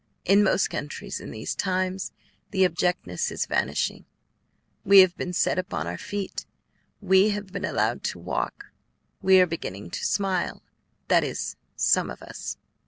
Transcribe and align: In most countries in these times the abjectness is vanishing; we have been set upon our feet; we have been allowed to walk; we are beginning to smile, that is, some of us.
In 0.25 0.41
most 0.43 0.71
countries 0.71 1.19
in 1.19 1.29
these 1.29 1.53
times 1.53 2.11
the 2.49 2.63
abjectness 2.65 3.29
is 3.31 3.45
vanishing; 3.45 4.05
we 4.83 5.01
have 5.01 5.15
been 5.15 5.31
set 5.31 5.59
upon 5.59 5.85
our 5.85 5.99
feet; 5.99 6.47
we 7.01 7.29
have 7.29 7.51
been 7.51 7.65
allowed 7.65 8.03
to 8.05 8.17
walk; 8.17 8.71
we 9.21 9.39
are 9.39 9.45
beginning 9.45 9.91
to 9.91 10.03
smile, 10.03 10.63
that 11.07 11.23
is, 11.23 11.55
some 11.75 12.09
of 12.09 12.23
us. 12.23 12.57